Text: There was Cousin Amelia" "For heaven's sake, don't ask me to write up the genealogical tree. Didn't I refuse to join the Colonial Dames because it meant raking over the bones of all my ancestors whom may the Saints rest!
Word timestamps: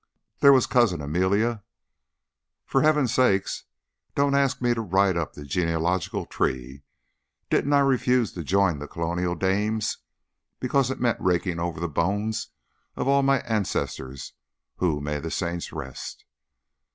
There 0.39 0.51
was 0.51 0.65
Cousin 0.65 0.99
Amelia" 0.99 1.61
"For 2.65 2.81
heaven's 2.81 3.13
sake, 3.13 3.47
don't 4.15 4.33
ask 4.33 4.59
me 4.59 4.73
to 4.73 4.81
write 4.81 5.15
up 5.15 5.33
the 5.33 5.45
genealogical 5.45 6.25
tree. 6.25 6.81
Didn't 7.51 7.73
I 7.73 7.81
refuse 7.81 8.31
to 8.31 8.43
join 8.43 8.79
the 8.79 8.87
Colonial 8.87 9.35
Dames 9.35 9.99
because 10.59 10.89
it 10.89 10.99
meant 10.99 11.21
raking 11.21 11.59
over 11.59 11.79
the 11.79 11.87
bones 11.87 12.47
of 12.95 13.07
all 13.07 13.21
my 13.21 13.41
ancestors 13.41 14.33
whom 14.77 15.03
may 15.03 15.19
the 15.19 15.29
Saints 15.29 15.71
rest! 15.71 16.25